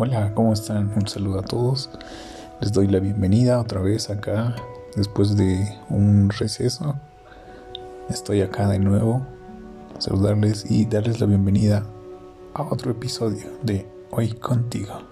Hola, 0.00 0.32
¿cómo 0.32 0.52
están? 0.52 0.92
Un 0.94 1.08
saludo 1.08 1.40
a 1.40 1.42
todos. 1.42 1.90
Les 2.60 2.70
doy 2.70 2.86
la 2.86 3.00
bienvenida 3.00 3.60
otra 3.60 3.80
vez 3.80 4.10
acá 4.10 4.54
después 4.94 5.36
de 5.36 5.76
un 5.88 6.30
receso. 6.30 6.94
Estoy 8.08 8.42
acá 8.42 8.68
de 8.68 8.78
nuevo. 8.78 9.26
Saludarles 9.98 10.70
y 10.70 10.84
darles 10.84 11.18
la 11.18 11.26
bienvenida 11.26 11.84
a 12.54 12.62
otro 12.62 12.92
episodio 12.92 13.46
de 13.64 13.88
Hoy 14.12 14.34
contigo. 14.34 15.02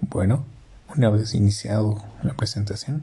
Bueno, 0.00 0.44
una 0.96 1.10
vez 1.10 1.34
iniciado 1.34 2.00
la 2.22 2.34
presentación, 2.34 3.02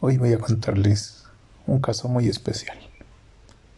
hoy 0.00 0.18
voy 0.18 0.34
a 0.34 0.38
contarles 0.38 1.27
un 1.68 1.80
caso 1.80 2.08
muy 2.08 2.28
especial. 2.28 2.78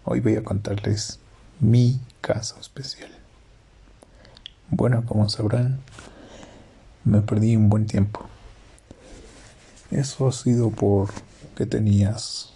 Hoy 0.05 0.21
voy 0.21 0.37
a 0.37 0.45
contarles 0.45 1.19
mi 1.59 2.01
caso 2.21 2.59
especial. 2.61 3.11
Bueno, 4.71 5.05
como 5.05 5.29
sabrán, 5.29 5.81
me 7.05 7.21
perdí 7.21 7.57
un 7.57 7.69
buen 7.69 7.87
tiempo. 7.87 8.25
Eso 9.91 10.29
ha 10.29 10.33
sido 10.33 10.71
por 10.71 11.11
que 11.57 11.67
tenías, 11.67 12.53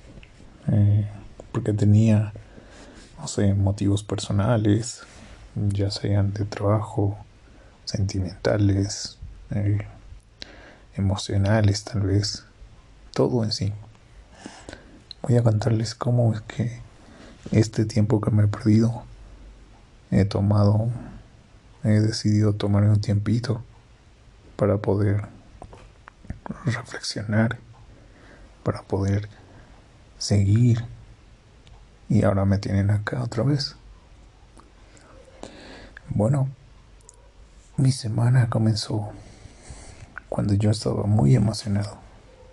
eh, 0.68 1.08
porque 1.50 1.72
tenía, 1.72 2.32
no 3.18 3.26
sé, 3.26 3.54
motivos 3.54 4.04
personales, 4.04 5.02
ya 5.56 5.90
sean 5.90 6.32
de 6.32 6.44
trabajo, 6.44 7.18
sentimentales, 7.84 9.18
eh, 9.50 9.84
emocionales 10.94 11.82
tal 11.82 12.02
vez, 12.02 12.44
todo 13.12 13.42
en 13.42 13.50
sí. 13.50 13.72
Voy 15.26 15.38
a 15.38 15.42
contarles 15.42 15.94
cómo 15.94 16.34
es 16.34 16.42
que 16.42 16.80
este 17.50 17.86
tiempo 17.86 18.20
que 18.20 18.30
me 18.30 18.44
he 18.44 18.46
perdido 18.46 19.04
he 20.10 20.26
tomado, 20.26 20.90
he 21.82 21.98
decidido 22.00 22.52
tomar 22.52 22.82
un 22.82 23.00
tiempito 23.00 23.62
para 24.56 24.76
poder 24.76 25.24
reflexionar, 26.66 27.56
para 28.64 28.82
poder 28.82 29.30
seguir 30.18 30.84
y 32.10 32.24
ahora 32.24 32.44
me 32.44 32.58
tienen 32.58 32.90
acá 32.90 33.22
otra 33.22 33.44
vez. 33.44 33.76
Bueno, 36.10 36.50
mi 37.78 37.92
semana 37.92 38.50
comenzó 38.50 39.08
cuando 40.28 40.52
yo 40.52 40.70
estaba 40.70 41.04
muy 41.04 41.34
emocionado. 41.34 41.96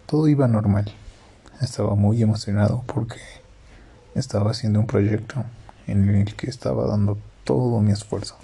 Todo 0.06 0.30
iba 0.30 0.48
normal. 0.48 0.96
Estaba 1.62 1.94
muy 1.94 2.22
emocionado 2.24 2.84
porque 2.88 3.20
estaba 4.16 4.52
haciendo 4.52 4.80
un 4.80 4.88
proyecto 4.88 5.46
en 5.86 6.10
el 6.10 6.36
que 6.36 6.50
estaba 6.50 6.88
dando 6.88 7.20
todo 7.44 7.82
mi 7.82 7.92
esfuerzo. 7.92 8.36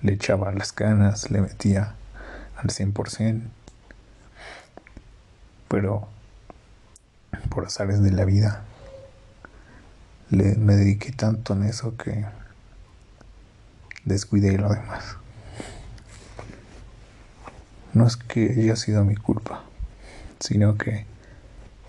Le 0.00 0.14
echaba 0.14 0.50
las 0.52 0.74
ganas, 0.74 1.30
le 1.30 1.42
metía 1.42 1.94
al 2.56 2.70
100%. 2.70 3.42
Pero 5.68 6.08
por 7.50 7.66
azares 7.66 8.02
de 8.02 8.10
la 8.10 8.24
vida, 8.24 8.62
le, 10.30 10.54
me 10.56 10.76
dediqué 10.76 11.12
tanto 11.12 11.52
en 11.52 11.64
eso 11.64 11.96
que 11.96 12.24
descuidé 14.04 14.56
lo 14.56 14.70
demás. 14.70 15.16
No 17.92 18.06
es 18.06 18.16
que 18.16 18.50
haya 18.50 18.76
sido 18.76 19.04
mi 19.04 19.14
culpa, 19.14 19.62
sino 20.40 20.76
que 20.76 21.06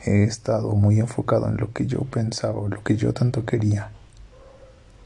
he 0.05 0.23
estado 0.23 0.73
muy 0.73 0.99
enfocado 0.99 1.47
en 1.49 1.57
lo 1.57 1.73
que 1.73 1.87
yo 1.87 2.01
pensaba, 2.01 2.67
lo 2.69 2.83
que 2.83 2.95
yo 2.95 3.11
tanto 3.11 3.43
quería, 3.43 3.89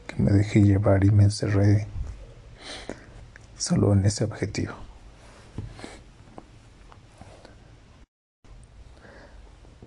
que 0.06 0.22
me 0.22 0.30
dejé 0.30 0.62
llevar 0.62 1.04
y 1.04 1.10
me 1.10 1.24
encerré 1.24 1.86
solo 3.56 3.94
en 3.94 4.04
ese 4.04 4.24
objetivo. 4.24 4.74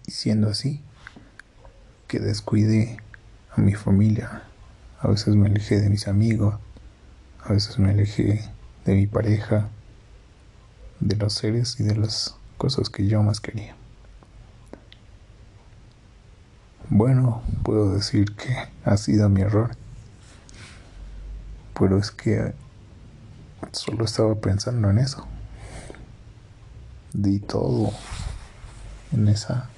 Y 0.07 0.11
siendo 0.11 0.49
así, 0.49 0.81
que 2.07 2.19
descuidé 2.19 2.97
a 3.55 3.61
mi 3.61 3.75
familia, 3.75 4.43
a 4.99 5.07
veces 5.07 5.35
me 5.35 5.47
alejé 5.47 5.79
de 5.79 5.89
mis 5.89 6.07
amigos, 6.07 6.55
a 7.43 7.53
veces 7.53 7.77
me 7.77 7.91
alejé 7.91 8.49
de 8.85 8.95
mi 8.95 9.05
pareja, 9.05 9.69
de 10.99 11.15
los 11.17 11.33
seres 11.33 11.79
y 11.79 11.83
de 11.83 11.95
las 11.95 12.35
cosas 12.57 12.89
que 12.89 13.05
yo 13.05 13.21
más 13.21 13.39
quería. 13.39 13.75
Bueno, 16.95 17.41
puedo 17.63 17.91
decir 17.91 18.35
que 18.35 18.55
ha 18.85 18.97
sido 18.97 19.27
mi 19.27 19.41
error, 19.41 19.75
pero 21.73 21.97
es 21.97 22.11
que 22.11 22.53
solo 23.71 24.05
estaba 24.05 24.35
pensando 24.35 24.91
en 24.91 24.99
eso. 24.99 25.25
Di 27.11 27.39
todo 27.39 27.91
en 29.11 29.27
esa, 29.27 29.69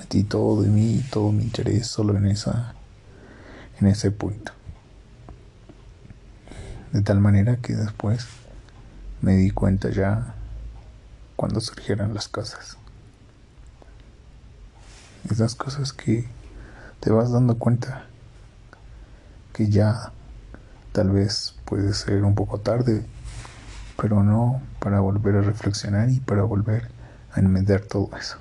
metí 0.00 0.24
todo 0.24 0.62
de 0.62 0.68
mí, 0.68 1.00
todo 1.12 1.30
mi 1.30 1.44
interés 1.44 1.86
solo 1.86 2.16
en 2.16 2.26
esa, 2.26 2.74
en 3.80 3.86
ese 3.86 4.10
punto. 4.10 4.50
De 6.90 7.02
tal 7.02 7.20
manera 7.20 7.58
que 7.58 7.74
después 7.74 8.26
me 9.22 9.36
di 9.36 9.52
cuenta 9.52 9.90
ya 9.90 10.34
cuando 11.36 11.60
surgieron 11.60 12.14
las 12.14 12.26
cosas. 12.26 12.79
Esas 15.28 15.54
cosas 15.54 15.92
que 15.92 16.28
te 17.00 17.10
vas 17.10 17.32
dando 17.32 17.58
cuenta 17.58 18.06
que 19.52 19.68
ya 19.68 20.12
tal 20.92 21.10
vez 21.10 21.56
puede 21.64 21.92
ser 21.94 22.24
un 22.24 22.34
poco 22.34 22.60
tarde, 22.60 23.04
pero 23.96 24.22
no 24.22 24.62
para 24.78 25.00
volver 25.00 25.36
a 25.36 25.40
reflexionar 25.42 26.10
y 26.10 26.20
para 26.20 26.42
volver 26.42 26.88
a 27.32 27.40
enmendar 27.40 27.80
todo 27.80 28.10
eso. 28.16 28.38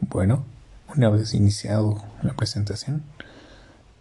Bueno, 0.00 0.44
una 0.94 1.08
vez 1.08 1.34
iniciado 1.34 2.04
la 2.22 2.34
presentación, 2.34 3.02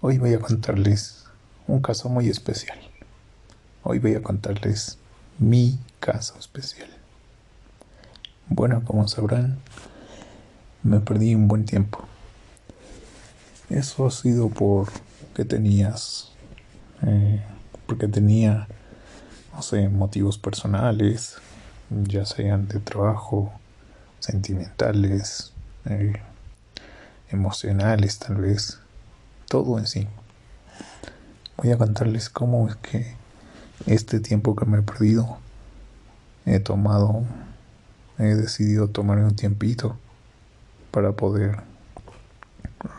Hoy 0.06 0.18
voy 0.18 0.34
a 0.34 0.40
contarles 0.40 1.24
un 1.66 1.82
caso 1.82 2.10
muy 2.10 2.28
especial. 2.28 2.78
Hoy 3.84 4.00
voy 4.00 4.16
a 4.16 4.22
contarles 4.22 4.98
mi 5.50 5.80
caso 6.00 6.38
especial. 6.40 6.90
Bueno, 8.50 8.84
como 8.84 9.08
sabrán, 9.08 9.60
me 10.84 11.00
perdí 11.00 11.36
un 11.36 11.48
buen 11.48 11.66
tiempo. 11.66 12.00
Eso 13.70 14.06
ha 14.06 14.12
sido 14.12 14.50
por 14.50 14.90
que 15.34 15.46
tenías, 15.46 16.30
eh, 17.02 17.42
porque 17.88 18.08
tenía, 18.08 18.68
no 19.54 19.62
sé, 19.62 19.90
motivos 19.90 20.38
personales, 20.38 21.38
ya 21.90 22.26
sean 22.26 22.68
de 22.68 22.80
trabajo, 22.80 23.52
sentimentales, 24.20 25.54
eh, 25.86 26.14
emocionales 27.30 28.20
tal 28.20 28.36
vez 28.36 28.80
todo 29.50 29.80
en 29.80 29.88
sí. 29.88 30.08
Voy 31.58 31.72
a 31.72 31.78
contarles 31.78 32.30
cómo 32.30 32.68
es 32.68 32.76
que 32.78 33.16
este 33.86 34.20
tiempo 34.20 34.56
que 34.56 34.66
me 34.66 34.80
he 34.80 34.82
perdido 34.82 35.38
he 36.46 36.60
tomado, 36.60 37.24
he 38.18 38.36
decidido 38.36 38.90
tomar 38.90 39.18
un 39.20 39.36
tiempito 39.36 39.98
para 40.92 41.14
poder 41.14 41.62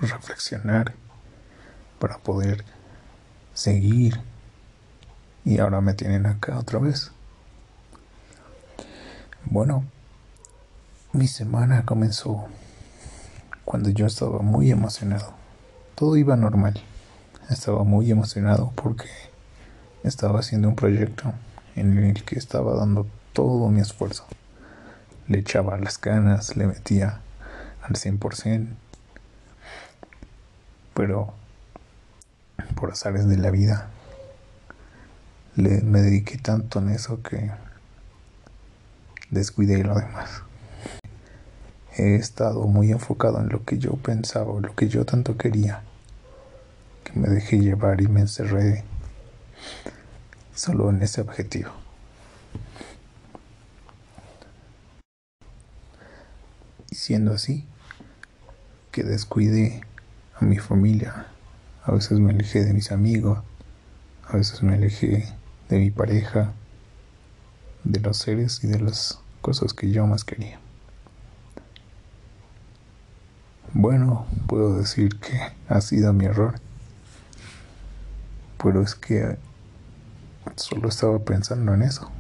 reflexionar, 0.00 0.94
para 1.98 2.18
poder 2.18 2.64
seguir 3.52 4.20
y 5.44 5.58
ahora 5.58 5.80
me 5.80 5.94
tienen 5.94 6.26
acá 6.26 6.58
otra 6.58 6.78
vez. 6.78 7.12
Bueno, 9.44 9.84
mi 11.12 11.28
semana 11.28 11.84
comenzó 11.84 12.46
cuando 13.64 13.90
yo 13.90 14.06
estaba 14.06 14.40
muy 14.40 14.70
emocionado 14.70 15.44
todo 15.94 16.16
iba 16.16 16.36
normal. 16.36 16.74
Estaba 17.50 17.84
muy 17.84 18.10
emocionado 18.10 18.72
porque 18.74 19.08
estaba 20.04 20.38
haciendo 20.38 20.68
un 20.68 20.76
proyecto 20.76 21.32
en 21.74 21.98
el 21.98 22.22
que 22.24 22.38
estaba 22.38 22.76
dando 22.76 23.06
todo 23.32 23.68
mi 23.70 23.80
esfuerzo. 23.80 24.24
Le 25.26 25.38
echaba 25.38 25.76
las 25.78 26.00
ganas, 26.00 26.56
le 26.56 26.66
metía 26.66 27.20
al 27.82 27.94
100%. 27.94 28.68
Pero 30.94 31.34
por 32.76 32.92
azares 32.92 33.26
de 33.26 33.36
la 33.36 33.50
vida, 33.50 33.88
le, 35.56 35.80
me 35.80 36.00
dediqué 36.00 36.38
tanto 36.38 36.78
en 36.78 36.90
eso 36.90 37.20
que 37.22 37.50
descuidé 39.30 39.82
lo 39.82 39.96
demás 39.96 40.44
he 41.96 42.16
estado 42.16 42.66
muy 42.66 42.90
enfocado 42.90 43.40
en 43.40 43.48
lo 43.48 43.64
que 43.64 43.78
yo 43.78 43.92
pensaba, 43.92 44.60
lo 44.60 44.74
que 44.74 44.88
yo 44.88 45.04
tanto 45.04 45.36
quería, 45.36 45.82
que 47.04 47.18
me 47.18 47.28
dejé 47.28 47.60
llevar 47.60 48.00
y 48.00 48.08
me 48.08 48.20
encerré 48.20 48.84
solo 50.54 50.90
en 50.90 51.02
ese 51.02 51.20
objetivo. 51.20 51.70
Y 56.90 56.94
siendo 56.94 57.32
así, 57.32 57.66
que 58.92 59.02
descuide 59.02 59.82
a 60.36 60.44
mi 60.44 60.58
familia, 60.58 61.26
a 61.84 61.92
veces 61.92 62.18
me 62.20 62.32
alejé 62.32 62.64
de 62.64 62.72
mis 62.72 62.92
amigos, 62.92 63.40
a 64.28 64.36
veces 64.36 64.62
me 64.62 64.74
alejé 64.74 65.28
de 65.68 65.78
mi 65.78 65.90
pareja, 65.90 66.52
de 67.82 68.00
los 68.00 68.16
seres 68.16 68.62
y 68.62 68.68
de 68.68 68.80
las 68.80 69.18
cosas 69.40 69.74
que 69.74 69.90
yo 69.90 70.06
más 70.06 70.24
quería. 70.24 70.58
Bueno, 73.72 74.26
puedo 74.46 74.78
decir 74.78 75.18
que 75.18 75.38
ha 75.68 75.80
sido 75.80 76.12
mi 76.12 76.26
error, 76.26 76.54
pero 78.62 78.80
es 78.82 78.94
que 78.94 79.36
solo 80.56 80.88
estaba 80.88 81.18
pensando 81.20 81.74
en 81.74 81.82
eso. 81.82 82.10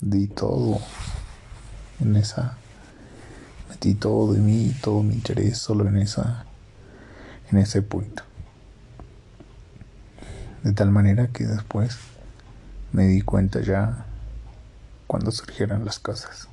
Di 0.00 0.26
todo 0.28 0.80
en 2.00 2.16
esa 2.16 2.56
metí 3.68 3.94
todo 3.94 4.32
de 4.32 4.40
mí, 4.40 4.74
todo 4.82 5.02
mi 5.02 5.14
interés 5.14 5.58
solo 5.58 5.86
en 5.88 5.98
esa 5.98 6.44
en 7.50 7.58
ese 7.58 7.82
punto. 7.82 8.22
De 10.62 10.72
tal 10.72 10.90
manera 10.90 11.28
que 11.28 11.46
después 11.46 11.98
me 12.92 13.06
di 13.06 13.22
cuenta 13.22 13.60
ya 13.60 14.06
cuando 15.06 15.30
surgieran 15.30 15.84
las 15.84 15.98
cosas. 15.98 16.48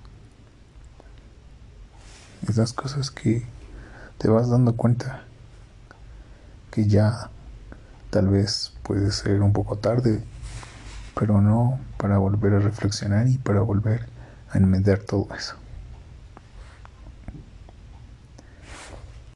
Esas 2.47 2.73
cosas 2.73 3.09
que 3.11 3.45
te 4.17 4.29
vas 4.29 4.49
dando 4.49 4.75
cuenta 4.75 5.23
que 6.71 6.87
ya 6.87 7.29
tal 8.11 8.27
vez 8.29 8.74
puede 8.85 9.11
ser 9.11 9.41
un 9.41 9.51
poco 9.51 9.77
tarde, 9.77 10.23
pero 11.19 11.41
no 11.41 11.79
para 11.97 12.17
volver 12.19 12.53
a 12.53 12.59
reflexionar 12.59 13.27
y 13.27 13.37
para 13.37 13.61
volver 13.61 14.07
a 14.51 14.57
enmendar 14.57 14.99
todo 14.99 15.27
eso. 15.35 15.55